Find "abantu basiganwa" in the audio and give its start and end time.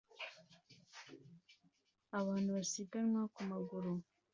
2.19-3.21